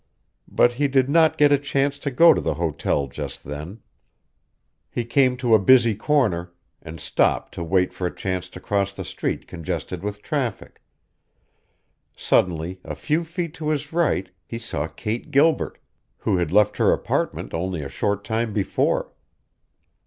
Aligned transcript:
But 0.47 0.71
he 0.73 0.87
did 0.87 1.09
not 1.11 1.37
get 1.37 1.51
a 1.51 1.59
chance 1.59 1.99
to 1.99 2.09
go 2.09 2.33
to 2.33 2.41
the 2.41 2.55
hotel 2.55 3.05
just 3.05 3.43
then. 3.43 3.81
He 4.89 5.05
came 5.05 5.37
to 5.37 5.53
a 5.53 5.59
busy 5.59 5.93
corner, 5.93 6.53
and 6.81 6.99
stopped 6.99 7.53
to 7.53 7.63
wait 7.63 7.93
for 7.93 8.07
a 8.07 8.15
chance 8.15 8.49
to 8.49 8.59
cross 8.59 8.93
the 8.95 9.03
street 9.05 9.47
congested 9.47 10.01
with 10.01 10.23
traffic. 10.23 10.81
Suddenly, 12.17 12.79
a 12.83 12.95
few 12.95 13.23
feet 13.23 13.53
to 13.53 13.69
his 13.69 13.93
right, 13.93 14.31
he 14.43 14.57
saw 14.57 14.87
Kate 14.87 15.29
Gilbert, 15.29 15.77
who 16.17 16.37
had 16.37 16.51
left 16.51 16.77
her 16.77 16.91
apartment 16.91 17.53
only 17.53 17.83
a 17.83 17.87
short 17.87 18.23
time 18.23 18.53
before. 18.53 19.13